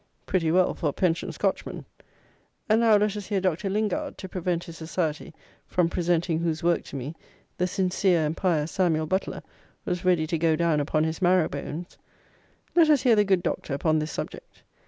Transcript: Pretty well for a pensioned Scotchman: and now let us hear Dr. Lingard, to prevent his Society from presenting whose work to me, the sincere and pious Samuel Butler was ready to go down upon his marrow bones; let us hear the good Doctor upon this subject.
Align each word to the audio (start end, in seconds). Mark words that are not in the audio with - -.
Pretty 0.25 0.51
well 0.51 0.73
for 0.73 0.89
a 0.89 0.93
pensioned 0.93 1.35
Scotchman: 1.35 1.85
and 2.67 2.81
now 2.81 2.97
let 2.97 3.15
us 3.15 3.27
hear 3.27 3.39
Dr. 3.39 3.69
Lingard, 3.69 4.17
to 4.17 4.27
prevent 4.27 4.63
his 4.63 4.75
Society 4.75 5.31
from 5.67 5.89
presenting 5.89 6.39
whose 6.39 6.63
work 6.63 6.83
to 6.85 6.95
me, 6.95 7.13
the 7.59 7.67
sincere 7.67 8.25
and 8.25 8.35
pious 8.35 8.71
Samuel 8.71 9.05
Butler 9.05 9.43
was 9.85 10.03
ready 10.03 10.25
to 10.25 10.39
go 10.39 10.55
down 10.55 10.79
upon 10.79 11.03
his 11.03 11.21
marrow 11.21 11.47
bones; 11.49 11.99
let 12.75 12.89
us 12.89 13.03
hear 13.03 13.15
the 13.15 13.23
good 13.23 13.43
Doctor 13.43 13.75
upon 13.75 13.99
this 13.99 14.11
subject. 14.11 14.63